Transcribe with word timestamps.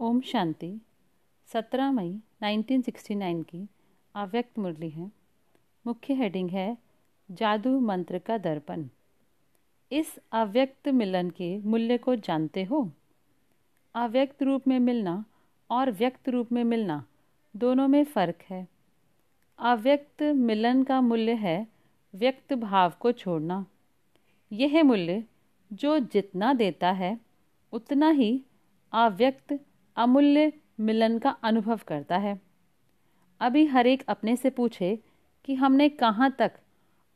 ओम 0.00 0.20
शांति। 0.20 0.80
17 1.46 1.92
मई 1.92 2.20
1969 2.42 3.42
की 3.42 3.66
अव्यक्त 4.14 4.58
मुरली 4.58 4.90
है। 4.90 5.12
मुख्य 5.86 6.14
हेडिंग 6.14 6.50
है 6.50 6.78
जादू 7.30 7.80
मंत्र 7.80 8.18
का 8.18 8.38
दर्पण। 8.38 8.88
इस 9.92 10.18
अव्यक्त 10.32 10.88
मिलन 10.88 11.30
के 11.30 11.58
मूल्य 11.58 11.98
को 11.98 12.16
जानते 12.16 12.64
हो? 12.64 12.92
अव्यक्त 13.94 14.42
रूप 14.42 14.68
में 14.68 14.78
मिलना 14.78 15.24
और 15.70 15.90
व्यक्त 15.90 16.28
रूप 16.28 16.52
में 16.52 16.64
मिलना 16.64 17.06
दोनों 17.56 17.88
में 17.88 18.04
फ़र्क 18.04 18.38
है। 18.50 18.68
अव्यक्त 19.58 20.22
मिलन 20.22 20.84
का 20.84 21.00
मूल्य 21.00 21.32
है 21.32 21.66
व्यक्त 22.14 22.52
भाव 22.52 22.92
को 23.00 23.12
छोड़ना। 23.12 23.66
यह 24.52 24.82
मूल्य 24.82 25.24
जो 25.72 25.98
जितना 25.98 26.54
देता 26.54 26.90
है, 26.90 27.20
उतना 27.72 28.10
ही 28.10 28.42
अव्यक्त 28.92 29.60
अमूल्य 29.96 30.52
मिलन 30.80 31.18
का 31.18 31.30
अनुभव 31.30 31.80
करता 31.86 32.16
है। 32.16 32.40
अभी 33.40 33.66
हर 33.66 33.86
एक 33.86 34.04
अपने 34.08 34.36
से 34.36 34.50
पूछे 34.50 34.98
कि 35.44 35.54
हमने 35.54 35.88
कहाँ 35.88 36.36
तक 36.38 36.52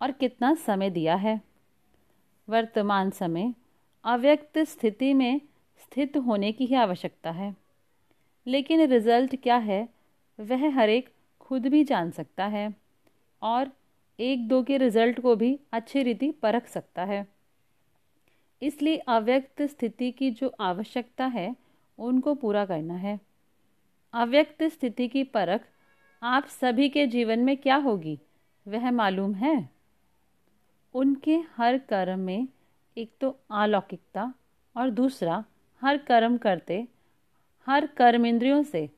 और 0.03 0.13
कितना 0.13 0.55
समय 0.55 0.91
दिया 0.91 1.15
है। 1.15 1.41
वर्तमान 2.49 3.11
समय 3.11 3.55
अव्यक्त 4.05 4.59
स्थिति 4.59 5.15
में 5.15 5.41
स्थित 5.79 6.17
होने 6.17 6.53
की 6.53 6.67
ही 6.67 6.75
आवश्यकता 6.75 7.31
है। 7.31 7.57
लेकिन 8.47 8.81
रिज़ल्ट 8.81 9.37
क्या 9.37 9.57
है, 9.57 9.89
वह 10.41 10.75
हर 10.75 10.91
एक 10.91 11.09
खुद 11.41 11.67
भी 11.67 11.85
जान 11.85 12.11
सकता 12.11 12.47
है 12.47 12.75
और 13.43 13.71
एक 14.21 14.49
दो 14.49 14.63
के 14.63 14.79
रिज़ल्ट 14.79 15.21
को 15.21 15.37
भी 15.37 15.61
अच्छी 15.73 16.03
रीति 16.03 16.31
परख 16.31 16.67
सकता 16.67 17.05
है। 17.05 17.27
इसलिए 18.63 18.97
अव्यक्त 18.97 19.63
स्थिति 19.63 20.11
की 20.11 20.31
जो 20.31 20.55
आवश्यकता 20.61 21.27
है 21.27 21.57
उनको 22.01 22.35
पूरा 22.35 22.65
करना 22.65 22.95
है। 22.95 23.19
अव्यक्त 24.15 24.63
स्थिति 24.63 25.09
की 25.09 25.25
परख 25.25 25.69
आप 26.23 26.47
सभी 26.47 26.89
के 26.89 27.07
जीवन 27.07 27.39
में 27.39 27.57
क्या 27.57 27.77
होगी, 27.77 28.19
वह 28.67 28.91
मालूम 28.91 29.35
है? 29.35 29.69
उनके 30.95 31.37
हर 31.57 31.79
कर्म 31.79 32.19
में 32.19 32.49
एक 32.97 33.13
तो 33.21 33.37
अलौकिकता 33.51 34.33
और 34.77 34.91
दूसरा 34.91 35.45
हर 35.83 35.99
कर्म 35.99 36.37
करते, 36.39 36.87
हर 37.67 37.87
कर्म 37.87 38.27
इंद्रियों 38.27 38.63
से 38.63 38.89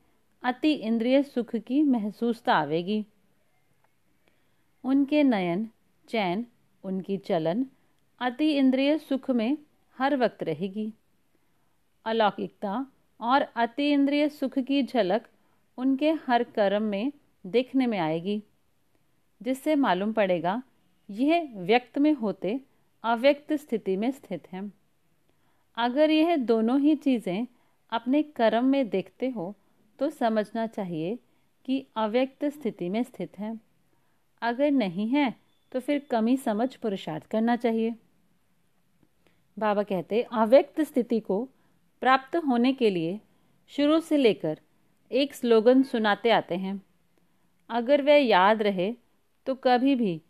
अति 0.43 0.71
इंद्रिय 0.71 1.21
सुख 1.23 1.55
की 1.55 1.81
महसूसता 1.83 2.53
आवेगी। 2.53 3.05
उनके 4.83 5.23
नयन, 5.23 5.69
चैन, 6.07 6.45
उनकी 6.83 7.17
चलन 7.17 7.65
अति 8.21 8.51
इंद्रिय 8.51 8.97
सुख 8.97 9.29
में 9.31 9.57
हर 9.97 10.15
वक्त 10.15 10.43
रहेगी। 10.43 10.93
अलौकिकता 12.05 12.85
और 13.19 13.41
अति 13.41 13.91
इंद्रिय 13.91 14.27
सुख 14.29 14.57
की 14.59 14.81
झलक 14.83 15.27
उनके 15.77 16.11
हर 16.27 16.43
कर्म 16.43 16.83
में 16.83 17.11
देखने 17.45 17.85
में 17.87 17.97
आएगी। 17.99 18.41
जिससे 19.41 19.75
मालूम 19.75 20.13
पड़ेगा, 20.13 20.61
यह 21.09 21.49
व्यक्त 21.55 21.97
में 21.97 22.13
होते 22.13 22.59
अव्यक्त 23.03 23.53
स्थिति 23.53 23.95
में 23.97 24.09
स्थित 24.11 24.47
है। 24.51 24.71
अगर 25.77 26.11
यह 26.11 26.35
दोनों 26.37 26.79
ही 26.79 26.95
चीज़ें 26.95 27.47
अपने 27.91 28.21
कर्म 28.23 28.65
में 28.65 28.89
देखते 28.89 29.29
हो 29.29 29.53
तो 29.99 30.09
समझना 30.09 30.67
चाहिए 30.67 31.17
कि 31.65 31.85
अव्यक्त 31.95 32.45
स्थिति 32.45 32.89
में 32.89 33.01
स्थित 33.03 33.39
है। 33.39 33.59
अगर 34.41 34.71
नहीं 34.71 35.07
है 35.07 35.33
तो 35.71 35.79
फिर 35.79 36.07
कमी 36.11 36.37
समझ 36.37 36.75
पुरुषार्थ 36.75 37.25
करना 37.25 37.55
चाहिए। 37.55 37.95
बाबा 39.57 39.83
कहते, 39.83 40.21
अव्यक्त 40.21 40.81
स्थिति 40.81 41.19
को 41.19 41.47
प्राप्त 42.03 42.35
होने 42.35 42.73
के 42.73 42.89
लिए 42.89 43.19
शुरू 43.71 43.99
से 43.99 44.17
लेकर 44.17 44.59
एक 45.11 45.33
स्लोगन 45.33 45.83
सुनाते 45.83 46.29
आते 46.29 46.55
हैं। 46.55 46.81
अगर 47.69 48.01
वह 48.01 48.15
याद 48.15 48.61
रहे 48.61 48.91
तो 49.47 49.55
कभी 49.55 49.95
भी 49.95 50.21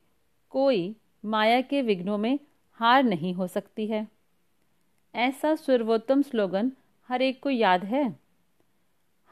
कोई 0.50 0.96
माया 1.26 1.62
के 1.62 1.82
विघ्नों 1.82 2.18
में 2.18 2.40
हार 2.80 3.04
नहीं 3.04 3.34
हो 3.34 3.48
सकती 3.48 3.88
है। 3.88 4.08
ऐसा 5.16 5.56
सर्वोत्तम 5.56 6.22
स्लोगन 6.22 6.72
हर 7.10 7.22
एक 7.22 7.42
को 7.44 7.50
याद 7.50 7.86
है? 7.86 8.20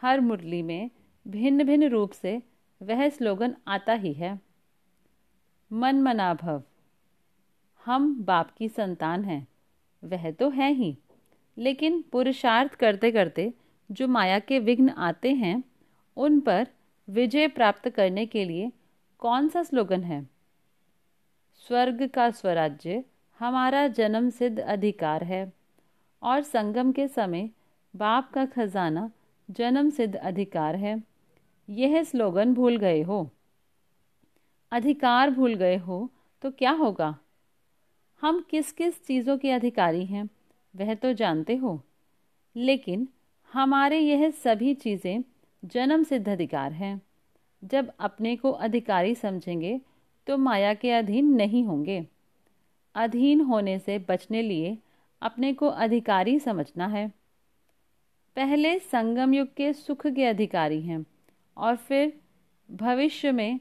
हर 0.01 0.19
मुरली 0.19 0.61
में 0.61 0.89
भिन्न 1.27 1.63
भिन्न 1.63 1.89
रूप 1.89 2.11
से 2.11 2.41
वह 2.81 3.07
स्लोगन 3.09 3.55
आता 3.67 3.93
ही 3.93 4.13
है। 4.13 4.39
मन 5.71 6.01
मना 6.01 6.33
भव 6.33 6.63
हम 7.85 8.13
बाप 8.23 8.51
की 8.51 8.69
संतान 8.69 9.23
हैं, 9.23 9.47
वह 10.03 10.31
तो 10.31 10.49
है 10.49 10.71
ही। 10.73 10.97
लेकिन 11.57 12.03
पुरुषार्थ 12.11 12.75
करते 12.75 13.11
करते 13.11 13.53
जो 13.91 14.07
माया 14.07 14.39
के 14.39 14.59
विघ्न 14.59 14.89
आते 14.89 15.33
हैं, 15.33 15.63
उन 16.17 16.39
पर 16.39 16.67
विजय 17.09 17.47
प्राप्त 17.47 17.89
करने 17.89 18.25
के 18.25 18.45
लिए 18.45 18.71
कौन 19.19 19.49
सा 19.49 19.63
स्लोगन 19.63 20.03
है? 20.03 20.29
स्वर्ग 21.67 22.07
का 22.07 22.31
स्वराज्य 22.31 23.03
हमारा 23.39 23.87
जन्म 23.87 24.29
सिद्ध 24.29 24.59
अधिकार 24.59 25.23
है 25.23 25.53
और 26.21 26.41
संगम 26.41 26.91
के 26.91 27.07
समय 27.07 27.49
बाप 27.95 28.31
का 28.31 28.45
खजाना 28.45 29.11
जन्म 29.51 29.89
सिद्ध 29.89 30.15
अधिकार 30.15 30.75
है। 30.75 31.03
यह 31.69 32.03
स्लोगन 32.03 32.53
भूल 32.53 32.77
गए 32.77 33.01
हो। 33.01 33.29
अधिकार 34.71 35.29
भूल 35.29 35.53
गए 35.53 35.77
हो 35.77 36.09
तो 36.41 36.51
क्या 36.51 36.71
होगा? 36.71 37.17
हम 38.21 38.45
किस 38.49 38.71
किस 38.71 39.05
चीज़ों 39.05 39.37
के 39.37 39.51
अधिकारी 39.51 40.05
हैं? 40.05 40.29
वह 40.73 40.93
तो 40.93 41.13
जानते 41.13 41.55
हो। 41.55 41.79
लेकिन 42.55 43.07
हमारे 43.51 43.99
यह 43.99 44.29
सभी 44.33 44.73
चीज़ें 44.73 45.23
जन्म 45.63 46.03
सिद्ध 46.03 46.27
अधिकार 46.29 46.71
हैं। 46.73 47.01
जब 47.63 47.91
अपने 47.99 48.35
को 48.35 48.51
अधिकारी 48.51 49.15
समझेंगे 49.15 49.79
तो 50.27 50.37
माया 50.37 50.73
के 50.73 50.91
अधीन 50.91 51.33
नहीं 51.35 51.63
होंगे। 51.65 52.05
अधीन 52.95 53.41
होने 53.41 53.77
से 53.79 53.97
बचने 53.99 54.41
लिए 54.41 54.77
अपने 55.21 55.53
को 55.53 55.67
अधिकारी 55.67 56.39
समझना 56.39 56.87
है। 56.87 57.07
पहले 58.37 58.77
संगम 58.79 59.33
युग 59.33 59.53
के 59.53 59.71
सुख 59.73 60.05
के 60.07 60.25
अधिकारी 60.25 60.81
हैं, 60.81 61.05
और 61.57 61.75
फिर 61.75 62.13
भविष्य 62.69 63.31
में 63.31 63.59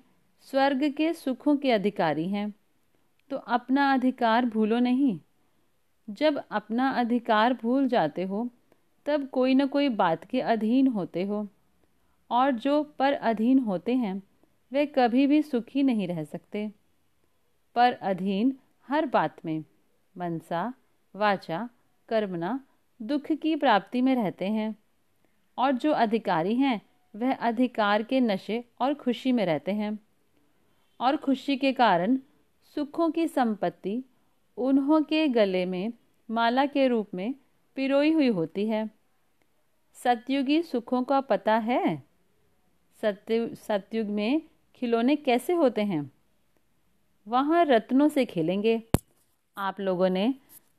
स्वर्ग 0.48 0.88
के 0.90 1.12
सुखों 1.12 1.56
के 1.56 1.70
अधिकारी 1.70 2.28
हैं। 2.28 2.52
तो 3.30 3.36
अपना 3.36 3.92
अधिकार 3.92 4.46
भूलो 4.46 4.78
नहीं। 4.78 5.18
जब 6.10 6.44
अपना 6.50 6.90
अधिकार 6.90 7.54
भूल 7.54 7.88
जाते 7.88 8.22
हो, 8.22 8.50
तब 9.06 9.28
कोई 9.28 9.54
न 9.54 9.66
कोई 9.66 9.88
बात 9.88 10.24
के 10.24 10.40
अधीन 10.40 10.86
होते 10.86 11.24
हो। 11.24 11.48
और 12.30 12.50
जो 12.50 12.82
पर 12.82 13.12
अधीन 13.12 13.58
होते 13.58 13.94
हैं, 13.94 14.22
वे 14.72 14.86
कभी 14.86 15.26
भी 15.26 15.42
सुखी 15.42 15.82
नहीं 15.82 16.08
रह 16.08 16.24
सकते। 16.24 16.72
पर 17.74 17.92
अधीन 17.92 18.56
हर 18.88 19.06
बात 19.06 19.44
में, 19.44 19.64
मनसा, 20.16 20.74
वाचा, 21.16 21.68
कर्मना, 22.08 22.64
दुख 23.02 23.32
की 23.32 23.56
प्राप्ति 23.56 24.02
में 24.02 24.14
रहते 24.14 24.48
हैं। 24.48 24.76
और 25.58 25.72
जो 25.72 25.92
अधिकारी 25.92 26.54
हैं, 26.54 26.82
वह 27.16 27.34
अधिकार 27.34 28.02
के 28.02 28.20
नशे 28.20 28.64
और 28.80 28.94
खुशी 28.94 29.32
में 29.32 29.46
रहते 29.46 29.72
हैं। 29.72 29.98
और 31.00 31.16
खुशी 31.16 31.56
के 31.56 31.72
कारण 31.72 32.18
सुखों 32.74 33.10
की 33.10 33.28
संपत्ति 33.28 34.02
उन्हों 34.56 35.02
के 35.02 35.28
गले 35.28 35.66
में 35.66 35.92
माला 36.30 36.66
के 36.66 36.88
रूप 36.88 37.08
में 37.14 37.34
पिरोई 37.76 38.10
हुई 38.10 38.28
होती 38.28 38.66
है। 38.66 38.90
सतयुगी 39.94 40.62
सुखों 40.62 41.02
का 41.02 41.20
पता 41.20 41.56
है। 41.56 42.02
सत्य, 43.02 43.54
सतयुग 43.54 44.06
में 44.06 44.42
खिलौने 44.74 45.16
कैसे 45.16 45.52
होते 45.52 45.82
हैं? 45.82 46.10
वहाँ 47.28 47.64
रत्नों 47.64 48.08
से 48.08 48.24
खेलेंगे। 48.24 48.82
आप 49.56 49.80
लोगों 49.80 50.08
ने 50.08 50.34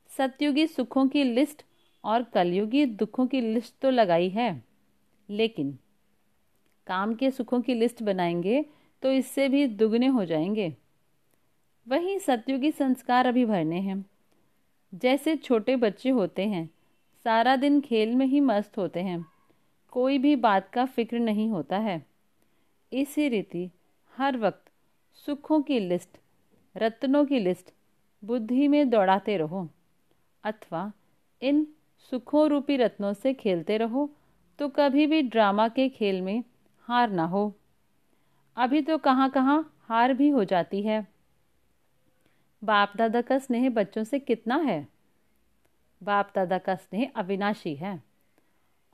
सतयुगी 0.08 0.66
सुखों 0.66 1.08
की 1.08 1.24
लिस्ट 1.24 1.62
और 2.04 2.22
कलयुगी 2.22 2.86
दुखों 2.86 3.26
की 3.26 3.40
लिस्ट 3.40 3.74
तो 3.82 3.90
लगाई 3.90 4.28
है, 4.28 4.64
लेकिन 5.30 5.78
काम 6.86 7.14
के 7.14 7.30
सुखों 7.30 7.60
की 7.60 7.74
लिस्ट 7.74 8.02
बनाएँगे 8.02 8.64
तो 9.02 9.12
इससे 9.12 9.48
भी 9.48 9.66
दुगने 9.66 10.06
हो 10.06 10.24
जाएँगे। 10.24 10.76
वही 11.88 12.18
सतयुगी 12.18 12.70
संस्कार 12.70 13.26
अभी 13.26 13.44
भरने 13.44 13.80
हैं। 13.80 14.11
जैसे 14.92 15.36
छोटे 15.36 15.76
बच्चे 15.76 16.10
होते 16.10 16.46
हैं, 16.46 16.70
सारा 17.24 17.56
दिन 17.56 17.80
खेल 17.80 18.14
में 18.14 18.26
ही 18.26 18.40
मस्त 18.40 18.78
होते 18.78 19.00
हैं। 19.00 19.24
कोई 19.90 20.18
भी 20.18 20.36
बात 20.36 20.70
का 20.70 20.84
फ़िक्र 20.84 21.18
नहीं 21.18 21.48
होता 21.48 21.78
है। 21.78 22.06
इसी 22.92 23.28
रीति 23.28 23.70
हर 24.16 24.36
वक्त 24.36 24.70
सुखों 25.14 25.62
की 25.62 25.78
लिस्ट, 25.80 26.18
रत्नों 26.76 27.24
की 27.24 27.38
लिस्ट, 27.38 27.72
बुद्धि 28.24 28.68
में 28.68 28.90
दौड़ाते 28.90 29.36
रहो। 29.36 29.68
अथवा 30.44 30.92
इन 31.42 31.66
सुखों 32.10 32.48
रूपी 32.50 32.76
रत्नों 32.76 33.12
से 33.12 33.34
खेलते 33.34 33.76
रहो 33.78 34.10
तो 34.58 34.68
कभी 34.68 35.06
भी 35.06 35.22
ड्रामा 35.22 35.68
के 35.68 35.88
खेल 35.88 36.22
में 36.22 36.44
हार 36.80 37.10
ना 37.10 37.24
हो। 37.24 37.54
अभी 38.56 38.82
तो 38.82 38.98
कहाँ 38.98 39.30
कहाँ 39.30 39.76
हार 39.82 40.14
भी 40.14 40.28
हो 40.28 40.44
जाती 40.44 40.82
है। 40.82 41.11
बाप 42.64 42.92
दादा 42.96 43.22
का 43.22 43.38
स्नेह 43.38 43.70
बच्चों 43.70 44.04
से 44.04 44.18
कितना 44.18 44.56
है? 44.56 44.88
बाप 46.02 46.32
दादा 46.34 46.58
का 46.58 46.74
स्नेह 46.74 47.12
अविनाशी 47.16 47.74
है। 47.74 48.02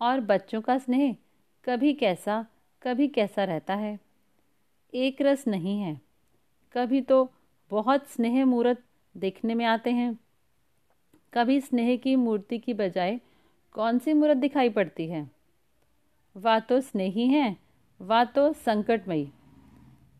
और 0.00 0.20
बच्चों 0.20 0.60
का 0.60 0.78
स्नेह 0.78 1.16
कभी 1.64 1.94
कैसा 1.94 2.46
कभी 2.82 3.08
कैसा 3.08 3.44
रहता 3.44 3.74
है? 3.74 4.00
एक 4.94 5.22
रस 5.22 5.48
नहीं 5.48 5.80
है। 5.80 6.00
कभी 6.72 7.00
तो 7.00 7.32
बहुत 7.70 8.08
स्नेह 8.08 8.46
मूर्त 8.46 8.84
देखने 9.16 9.54
में 9.54 9.64
आते 9.64 9.90
हैं। 9.90 10.18
कभी 11.34 11.60
स्नेह 11.60 11.96
की 11.96 12.16
मूर्ति 12.16 12.58
की 12.58 12.74
बजाय 12.74 13.20
कौन 13.72 13.98
सी 13.98 14.12
मूर्त 14.12 14.36
दिखाई 14.36 14.68
पड़ती 14.68 15.06
है? 15.06 15.30
वह 16.36 16.60
तो 16.60 16.80
स्नेही 16.80 17.28
हैं, 17.28 17.56
वह 18.00 18.24
तो 18.24 18.52
संकटमयी। 18.52 19.32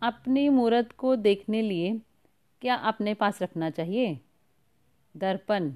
अपनी 0.03 0.49
मूर्त 0.49 0.93
को 0.93 1.17
देखने 1.17 1.62
लिए 1.62 2.01
क्या 2.62 2.75
अपने 2.75 3.14
पास 3.14 3.43
रखना 3.43 3.70
चाहिए? 3.70 4.20
दर्पण। 5.16 5.70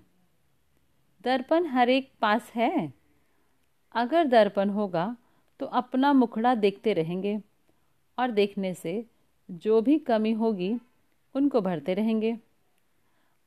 दर्पण 1.24 1.66
हर 1.66 1.88
एक 1.88 2.10
पास 2.20 2.52
है। 2.54 2.92
अगर 3.94 4.26
दर्पण 4.26 4.70
होगा 4.70 5.16
तो 5.60 5.66
अपना 5.66 6.12
मुखड़ा 6.12 6.54
देखते 6.54 6.92
रहेंगे 6.92 7.40
और 8.18 8.30
देखने 8.30 8.74
से 8.74 9.04
जो 9.50 9.80
भी 9.80 9.98
कमी 9.98 10.32
होगी, 10.32 10.78
उनको 11.34 11.60
भरते 11.60 11.94
रहेंगे। 11.94 12.36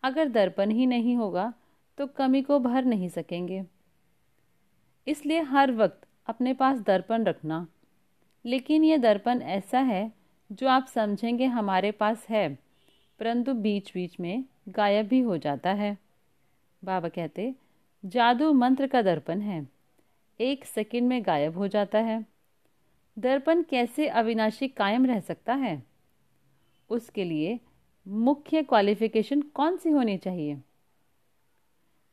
अगर 0.03 0.29
दर्पण 0.29 0.69
ही 0.69 0.85
नहीं 0.85 1.15
होगा 1.15 1.53
तो 1.97 2.07
कमी 2.07 2.41
को 2.41 2.59
भर 2.59 2.85
नहीं 2.85 3.09
सकेंगे। 3.09 3.63
इसलिए 5.07 5.41
हर 5.41 5.71
वक्त 5.71 6.07
अपने 6.27 6.53
पास 6.53 6.79
दर्पण 6.79 7.23
रखना। 7.23 7.67
लेकिन 8.45 8.83
ये 8.83 8.97
दर्पण 8.97 9.41
ऐसा 9.41 9.79
है, 9.79 10.11
जो 10.51 10.67
आप 10.67 10.85
समझेंगे 10.85 11.45
हमारे 11.45 11.91
पास 11.91 12.25
है। 12.29 12.64
परंतु 13.19 13.53
बीच 13.53 13.93
बीच 13.93 14.19
में 14.19 14.45
गायब 14.69 15.07
भी 15.07 15.19
हो 15.19 15.37
जाता 15.37 15.73
है। 15.73 15.97
बाबा 16.83 17.09
कहते, 17.09 17.55
जादू 18.05 18.53
मंत्र 18.53 18.87
का 18.87 19.01
दर्पण 19.01 19.41
है। 19.41 19.67
एक 20.41 20.65
सेकंड 20.65 21.07
में 21.07 21.25
गायब 21.25 21.57
हो 21.57 21.67
जाता 21.67 21.99
है। 21.99 22.25
दर्पण 23.19 23.63
कैसे 23.63 24.07
अविनाशी 24.07 24.67
कायम 24.67 25.05
रह 25.05 25.19
सकता 25.19 25.53
है? 25.53 25.83
उसके 26.89 27.23
लिए 27.23 27.59
मुख्य 28.07 28.63
क्वालिफिकेशन 28.63 29.41
कौन 29.41 29.77
सी 29.77 29.89
होनी 29.89 30.17
चाहिए? 30.17 30.61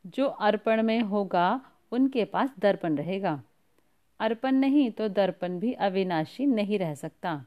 जो 0.07 0.27
अर्पण 0.27 0.83
में 0.83 1.01
होगा, 1.01 1.61
उनके 1.93 2.25
पास 2.25 2.55
दर्पण 2.59 2.97
रहेगा। 2.97 3.43
अर्पण 4.21 4.53
नहीं 4.53 4.91
तो 4.91 5.09
दर्पण 5.09 5.59
भी 5.59 5.73
अविनाशी 5.73 6.47
नहीं 6.47 6.79
रह 6.79 6.95
सकता। 6.95 7.47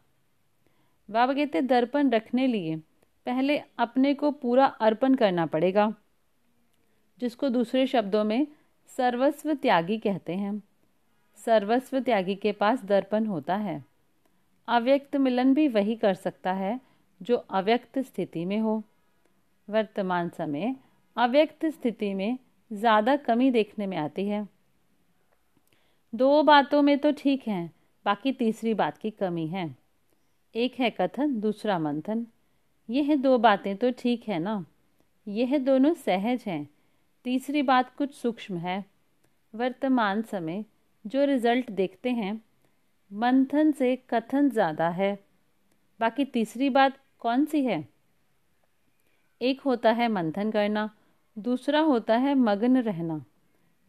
बाबा 1.12 1.34
कहते, 1.34 1.62
दर्पण 1.62 2.10
रखने 2.10 2.48
लिए 2.48 2.82
पहले 3.26 3.58
अपने 3.80 4.14
को 4.14 4.32
पूरा 4.32 4.66
अर्पण 4.66 5.16
करना 5.16 5.46
पड़ेगा, 5.46 5.94
जिसको 7.22 7.50
दूसरे 7.50 7.86
शब्दों 7.88 8.24
में 8.24 8.48
सर्वस्व 8.90 9.54
त्यागी 9.54 9.98
कहते 9.98 10.34
हैं। 10.34 10.62
सर्वस्व 11.38 12.00
त्यागी 12.00 12.36
के 12.36 12.52
पास 12.52 12.84
दर्पण 12.84 13.26
होता 13.26 13.56
है। 13.56 13.84
अव्यक्त 14.68 15.16
मिलन 15.16 15.54
भी 15.54 15.68
वही 15.68 15.96
कर 15.96 16.14
सकता 16.14 16.54
है, 16.54 16.80
जो 17.22 17.36
अव्यक्त 17.36 18.00
स्थिति 18.00 18.46
में 18.46 18.60
हो। 18.60 18.82
वर्तमान 19.68 20.30
समय 20.30 20.76
अव्यक्त 21.16 21.66
स्थिति 21.66 22.14
में 22.14 22.38
ज़्यादा 22.72 23.16
कमी 23.16 23.50
देखने 23.52 23.88
में 23.88 23.98
आती 23.98 24.28
है। 24.28 24.48
दो 26.14 26.42
बातों 26.44 26.82
में 26.82 26.98
तो 26.98 27.12
ठीक 27.12 27.48
है, 27.48 27.70
बाकी 28.06 28.32
तीसरी 28.34 28.74
बात 28.74 28.98
की 28.98 29.12
कमी 29.12 29.48
है। 29.48 29.76
एक 30.56 30.80
है 30.80 30.90
कथन, 30.92 31.40
दूसरा 31.40 31.80
मंथन। 31.80 32.26
यह 32.90 33.16
दो 33.16 33.38
बातें 33.38 33.78
तो 33.78 33.92
ठीक 33.92 34.24
है 34.28 34.40
ना? 34.40 34.66
यह 35.28 35.58
दोनों 35.58 35.94
सहज 35.94 36.44
हैं। 36.48 36.70
तीसरी 37.24 37.62
बात 37.62 37.96
कुछ 37.96 38.14
सूक्ष्म 38.14 38.58
है। 38.58 38.86
वर्तमान 39.54 40.22
समय, 40.22 40.66
जो 41.08 41.26
रिज़ल्ट 41.26 41.72
देखते 41.72 42.10
हैं, 42.10 42.42
मंथन 43.14 43.72
से 43.72 43.96
कथन 43.96 44.50
ज़्यादा 44.50 44.90
है। 44.90 45.20
बाकी 46.00 46.26
तीसरी 46.26 46.70
बात 46.70 47.00
कौन 47.20 47.46
सी 47.46 47.66
है? 47.66 47.88
एक 49.42 49.62
होता 49.62 49.92
है 49.92 50.08
मंथन 50.08 50.52
करना, 50.52 50.90
दूसरा 51.38 51.80
होता 51.80 52.18
है 52.18 52.36
मग्न 52.36 52.78
रहना। 52.78 53.26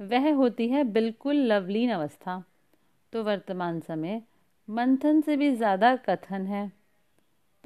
वह 0.01 0.35
होती 0.35 0.69
है 0.69 0.85
बिल्कुल 0.85 1.37
लवलीन 1.37 1.91
अवस्था। 1.91 2.45
तो 3.13 3.23
वर्तमान 3.25 3.81
समय, 3.81 4.23
मंथन 4.69 5.21
से 5.21 5.37
भी 5.37 5.55
ज़्यादा 5.55 5.97
कथन 5.97 6.47
है। 6.47 6.73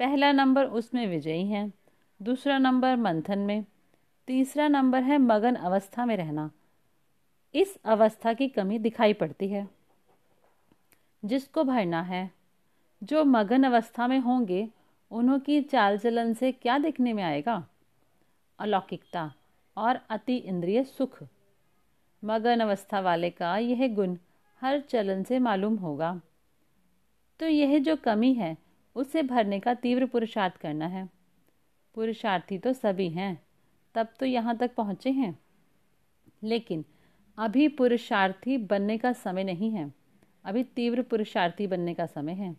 पहला 0.01 0.31
नंबर 0.31 0.65
उसमें 0.65 1.07
विजयी 1.07 1.47
है। 1.47 1.73
दूसरा 2.21 2.57
नंबर 2.57 2.95
मंथन 2.95 3.39
में। 3.39 3.65
तीसरा 4.27 4.67
नंबर 4.67 5.03
है 5.03 5.17
मगन 5.17 5.55
अवस्था 5.55 6.05
में 6.05 6.17
रहना। 6.17 6.51
इस 7.55 7.79
अवस्था 7.85 8.33
की 8.33 8.47
कमी 8.47 8.79
दिखाई 8.79 9.13
पड़ती 9.13 9.47
है। 9.47 9.69
जिसको 11.25 11.63
भरना 11.63 12.01
है। 12.01 12.31
जो 13.03 13.23
मगन 13.23 13.63
अवस्था 13.63 14.07
में 14.07 14.19
होंगे 14.19 14.69
उन्हों 15.11 15.39
की 15.39 15.61
चाल 15.61 15.97
चलन 15.97 16.33
से 16.33 16.51
क्या 16.51 16.77
देखने 16.77 17.13
में 17.13 17.23
आएगा? 17.23 17.67
अलौकिकता 18.59 19.33
और 19.77 19.99
अति 20.09 20.35
इंद्रिय 20.35 20.83
सुख। 20.83 21.23
मगन 22.23 22.59
अवस्था 22.59 22.99
वाले 22.99 23.29
का 23.29 23.57
यह 23.57 23.95
गुण 23.95 24.17
हर 24.61 24.79
चलन 24.79 25.23
से 25.23 25.39
मालूम 25.39 25.75
होगा। 25.75 26.21
तो 27.39 27.47
यह 27.47 27.79
जो 27.79 27.95
कमी 27.95 28.33
है 28.33 28.70
उसे 28.95 29.23
भरने 29.23 29.59
का 29.59 29.73
तीव्र 29.73 30.05
पुरुषार्थ 30.05 30.57
करना 30.57 30.87
है। 30.87 31.09
पुरुषार्थी 31.95 32.57
तो 32.57 32.73
सभी 32.73 33.09
हैं। 33.09 33.43
तब 33.95 34.07
तो 34.19 34.25
यहाँ 34.25 34.57
तक 34.57 34.75
पहुँचे 34.75 35.11
हैं। 35.11 35.39
लेकिन 36.43 36.85
अभी 37.37 37.67
पुरुषार्थी 37.67 38.57
बनने 38.57 38.97
का 38.97 39.13
समय 39.13 39.43
नहीं 39.43 39.71
है। 39.71 39.93
अभी 40.45 40.63
तीव्र 40.63 41.01
पुरुषार्थी 41.01 41.67
बनने 41.67 41.93
का 41.93 42.05
समय 42.05 42.33
है। 42.33 42.57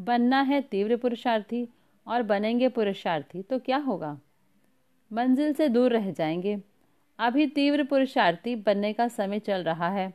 बनना 0.00 0.40
है 0.40 0.60
तीव्र 0.60 0.96
पुरुषार्थी 0.96 1.68
और 2.06 2.22
बनेंगे 2.22 2.68
पुरुषार्थी 2.68 3.42
तो 3.42 3.58
क्या 3.58 3.76
होगा? 3.76 4.20
मंजिल 5.12 5.52
से 5.52 5.68
दूर 5.68 5.92
रह 5.92 6.10
जाएँगे। 6.12 6.62
अभी 7.18 7.46
तीव्र 7.46 7.84
पुरुषार्थी 7.84 8.56
बनने 8.56 8.92
का 8.92 9.08
समय 9.08 9.38
चल 9.38 9.64
रहा 9.64 9.88
है। 9.88 10.14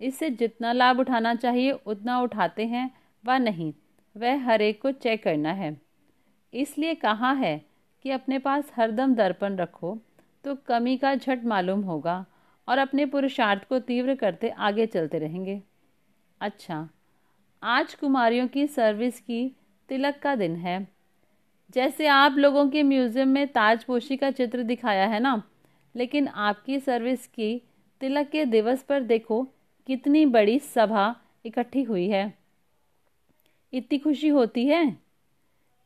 इससे 0.00 0.30
जितना 0.30 0.72
लाभ 0.72 1.00
उठाना 1.00 1.34
चाहिए, 1.34 1.72
उतना 1.72 2.20
उठाते 2.20 2.66
हैं 2.66 2.90
व 3.24 3.32
नहीं। 3.32 3.72
वह 4.18 4.44
हर 4.44 4.62
एक 4.62 4.80
को 4.82 4.90
चेक 4.92 5.22
करना 5.22 5.52
है। 5.52 5.76
इसलिए 6.52 6.94
कहा 6.96 7.32
है 7.34 7.60
कि 8.04 8.10
अपने 8.10 8.38
पास 8.38 8.70
हरदम 8.76 9.14
दर्पण 9.14 9.56
रखो 9.56 9.96
तो 10.44 10.54
कमी 10.66 10.96
का 10.96 11.14
झट 11.14 11.44
मालूम 11.44 11.80
होगा 11.82 12.24
और 12.68 12.78
अपने 12.78 13.06
पुरुषार्थ 13.06 13.68
को 13.68 13.78
तीव्र 13.80 14.14
करते 14.14 14.48
आगे 14.50 14.86
चलते 14.86 15.18
रहेंगे। 15.18 15.60
अच्छा 16.40 16.88
आज 17.62 17.94
कुमारियों 17.94 18.46
की 18.48 18.66
सर्विस 18.66 19.20
की 19.20 19.50
तिलक 19.88 20.18
का 20.22 20.34
दिन 20.36 20.56
है। 20.56 20.86
जैसे 21.74 22.06
आप 22.06 22.36
लोगों 22.36 22.68
के 22.68 22.82
म्यूज़ियम 22.82 23.28
में 23.28 23.46
ताजपोशी 23.48 24.16
का 24.16 24.30
चित्र 24.30 24.62
दिखाया 24.62 25.06
है 25.06 25.20
ना, 25.20 25.42
लेकिन 25.94 26.28
आपकी 26.28 26.78
सर्विस 26.80 27.26
की 27.26 27.56
तिलक 28.00 28.28
के 28.28 28.44
दिवस 28.46 28.82
पर 28.82 29.02
देखो 29.02 29.42
कितनी 29.88 30.24
बड़ी 30.28 30.58
सभा 30.58 31.14
इकट्ठी 31.44 31.82
हुई 31.82 32.08
है। 32.08 32.37
इतनी 33.72 33.98
खुशी 33.98 34.28
होती 34.28 34.66
है। 34.66 34.98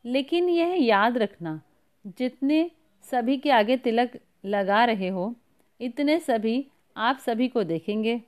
लेकिन 0.05 0.49
यह 0.49 0.67
याद 0.67 1.17
रखना, 1.17 1.61
जितने 2.07 2.71
सभी 3.03 3.37
के 3.37 3.51
आगे 3.51 3.77
तिलक 3.77 4.19
लगा 4.45 4.85
रहे 4.85 5.07
हो, 5.07 5.35
इतने 5.81 6.19
सभी 6.19 6.67
आप 6.97 7.17
सभी 7.17 7.47
को 7.47 7.63
देखेंगे। 7.63 8.21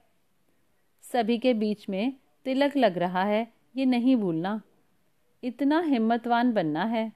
सभी 1.01 1.38
के 1.38 1.53
बीच 1.53 1.89
में 1.89 2.13
तिलक 2.45 2.77
लग 2.77 2.97
रहा 2.97 3.24
है, 3.24 3.53
ये 3.75 3.85
नहीं 3.85 4.15
भूलना। 4.15 4.62
इतना 5.43 5.81
हिम्मतवान 5.81 6.53
बनना 6.53 6.83
है, 6.83 7.13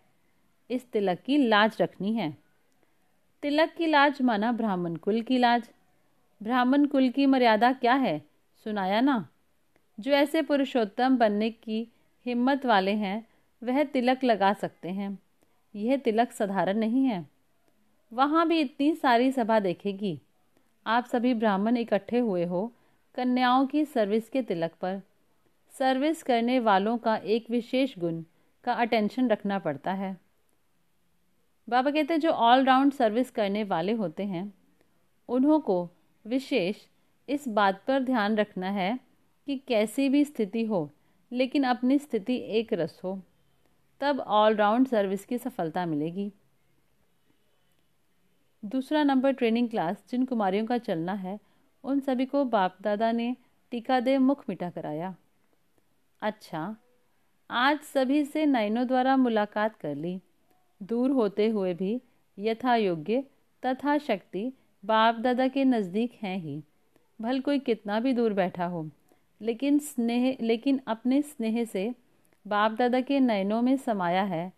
इस 0.72 0.92
तिलक 0.92 1.20
की 1.20 1.38
लाज 1.38 1.78
रखनी 1.82 2.14
है। 2.14 2.38
तिलक 3.42 3.74
की 3.74 3.88
लाज 3.88 4.22
माना 4.22 4.52
ब्राह्मण 4.52 4.96
कुल 4.96 5.22
की 5.22 5.38
लाज। 5.38 5.70
ब्राह्मण 6.44 6.86
कुल 6.86 7.10
की 7.10 7.26
मर्यादा 7.26 7.74
क्या 7.74 7.94
है, 7.94 8.22
सुनाया 8.64 9.02
ना? 9.02 9.30
जो 10.00 10.12
ऐसे 10.12 10.42
पुरुषोत्तम 10.42 11.18
बनने 11.18 11.50
की 11.50 11.88
हिम्मत 12.30 12.66
वाले 12.66 12.92
हैं, 12.92 13.28
वह 13.64 13.84
तिलक 13.84 14.24
लगा 14.24 14.54
सकते 14.54 14.90
हैं। 14.90 15.20
यह 15.76 15.98
तिलक 15.98 16.32
साधारण 16.32 16.78
नहीं 16.78 17.06
है। 17.06 17.28
वहाँ 18.14 18.48
भी 18.48 18.60
इतनी 18.60 18.96
सारी 18.96 19.32
सभा 19.32 19.60
देखेगी। 19.60 20.20
आप 20.88 21.06
सभी 21.06 21.34
ब्राह्मण 21.34 21.78
इकट्ठे 21.78 22.20
हुए 22.20 22.46
हो 22.46 22.74
कन्याओं 23.16 23.66
की 23.66 23.86
सर्विस 23.86 24.30
के 24.30 24.42
तिलक 24.42 24.72
पर। 24.72 25.02
सर्विस 25.72 26.24
करने 26.24 26.60
वालों 26.60 26.98
का 26.98 27.16
एक 27.16 27.50
विशेष 27.50 28.00
गुण 28.00 28.24
का 28.64 28.74
अटेंशन 28.74 29.30
रखना 29.30 29.60
पड़ता 29.60 29.94
है। 29.94 30.18
बाबा 31.70 31.92
कहते 31.92 32.14
हैं, 32.14 32.22
जो 32.22 32.30
ऑलराउंड 32.30 32.94
सर्विस 32.94 33.32
करने 33.32 33.64
वाले 33.64 33.92
होते 33.92 34.24
हैं, 34.24 34.54
उन्हों 35.30 35.60
को 35.60 35.90
विशेष 36.26 36.76
इस 37.30 37.48
बात 37.48 37.84
पर 37.88 38.00
ध्यान 38.00 38.36
रखना 38.36 38.70
है 38.70 39.00
कि 39.46 39.58
कैसी 39.58 40.10
भी 40.10 40.26
स्थिति 40.26 40.64
हो 40.66 40.92
लेकिन 41.32 41.64
अपनी 41.64 41.98
स्थिति 42.00 42.36
एक 42.50 42.74
रस 42.74 43.00
हो, 43.04 43.20
तब 44.02 44.20
ऑलराउंड 44.20 44.88
सर्विस 44.88 45.26
की 45.26 45.38
सफलता 45.38 45.86
मिलेगी। 45.86 46.32
दूसरा 48.64 49.04
नंबर 49.04 49.32
ट्रेनिंग 49.32 49.70
क्लास 49.70 50.04
जिन 50.10 50.26
कुमारियों 50.26 50.66
का 50.66 50.78
चलना 50.78 51.14
है, 51.14 51.40
उन 51.84 52.00
सभी 52.00 52.26
को 52.26 52.44
बाप 52.46 52.78
दादा 52.82 53.12
ने 53.12 53.36
टीका 53.72 54.00
दे 54.00 54.18
मुख 54.18 54.44
मिटा 54.50 54.70
कराया। 54.70 55.16
अच्छा 56.22 56.76
आज 57.50 57.80
सभी 57.80 58.24
से 58.26 58.46
नयनों 58.46 58.86
द्वारा 58.88 59.16
मुलाकात 59.18 59.76
कर 59.76 59.96
ली। 59.96 60.20
दूर 60.82 61.12
होते 61.12 61.48
हुए 61.50 61.74
भी 61.74 62.00
यथा 62.38 62.76
योग्य 62.76 63.24
तथा 63.64 63.98
शक्ति 63.98 64.52
बाप 64.84 65.16
दादा 65.16 65.48
के 65.48 65.64
नज़दीक 65.66 66.18
हैं 66.24 66.38
ही, 66.38 66.62
भल 67.20 67.40
कोई 67.40 67.60
कितना 67.60 68.00
भी 68.00 68.14
दूर 68.14 68.34
बैठा 68.34 68.66
हो। 68.66 68.90
लेकिन 69.42 69.80
स्नेह, 69.80 70.38
लेकिन 70.42 70.80
अपने 70.88 71.22
स्नेह 71.22 71.64
से 71.66 71.94
बाप 72.48 72.72
दादा 72.72 73.02
के 73.02 73.20
नयनों 73.20 73.62
में 73.62 73.78
समाया 73.78 74.24
है, 74.24 74.54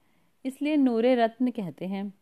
इसलिए 0.46 0.76
नूरे 0.78 1.16
रत्न 1.16 1.52
कहते 1.52 1.86
हैं। 1.86 2.14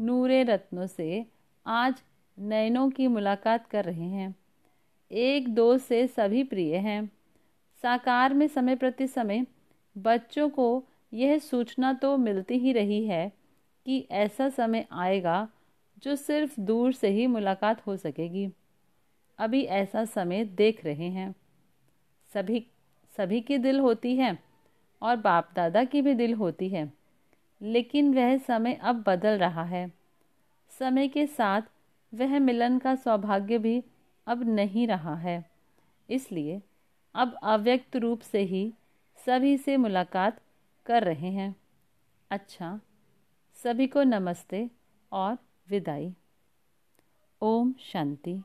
नूरे 0.00 0.42
रत्नों 0.42 0.86
से 0.86 1.26
आज 1.66 2.02
नयनों 2.38 2.90
की 2.90 3.06
मुलाकात 3.06 3.66
कर 3.66 3.84
रहे 3.84 4.04
हैं। 4.04 4.34
एक 5.12 5.48
दो 5.48 5.78
से 5.78 6.06
सभी 6.06 6.44
प्रिय 6.44 6.76
हैं। 6.76 7.10
साकार 7.82 8.34
में 8.34 8.48
समय 8.48 8.76
प्रति 8.76 9.06
समय 9.06 9.46
बच्चों 9.98 10.48
को 10.48 10.84
यह 11.12 11.38
सूचना 11.38 11.92
तो 11.92 12.16
मिलती 12.16 12.58
ही 12.58 12.72
रही 12.72 13.06
है 13.06 13.32
कि 13.86 14.06
ऐसा 14.10 14.48
समय 14.48 14.86
आएगा 14.92 15.48
जो 16.02 16.16
सिर्फ़ 16.16 16.60
दूर 16.60 16.92
से 16.92 17.08
ही 17.08 17.26
मुलाकात 17.26 17.86
हो 17.86 17.96
सकेगी। 17.96 18.48
अभी 19.38 19.62
ऐसा 19.62 20.04
समय 20.04 20.44
देख 20.44 20.84
रहे 20.84 21.08
हैं। 21.10 21.34
सभी 22.36 22.66
सभी 23.16 23.40
की 23.40 23.58
दिल 23.58 23.80
होती 23.80 24.16
है 24.16 24.38
और 25.02 25.16
बाप 25.16 25.52
दादा 25.56 25.84
की 25.84 26.02
भी 26.02 26.14
दिल 26.14 26.34
होती 26.34 26.68
है। 26.68 26.92
लेकिन 27.62 28.14
वह 28.14 28.38
समय 28.38 28.74
अब 28.74 29.04
बदल 29.06 29.38
रहा 29.38 29.64
है। 29.64 29.92
समय 30.78 31.08
के 31.08 31.26
साथ 31.26 31.62
वह 32.14 32.38
मिलन 32.38 32.78
का 32.78 32.94
सौभाग्य 32.94 33.58
भी 33.58 33.84
अब 34.26 34.42
नहीं 34.42 34.86
रहा 34.86 35.16
है। 35.16 35.50
इसलिए 36.10 36.62
अब 37.14 37.38
अव्यक्त 37.42 37.96
रूप 37.96 38.20
से 38.20 38.38
ही 38.38 38.74
सभी 39.26 39.58
से 39.58 39.76
मुलाकात 39.76 40.40
कर 40.86 41.04
रहे 41.04 41.30
हैं। 41.30 41.56
अच्छा 42.30 42.80
सभी 43.54 43.86
को 43.86 44.02
नमस्ते 44.02 44.70
और 45.12 45.38
विदाई। 45.68 46.14
ओम 47.42 47.74
शांति। 47.80 48.42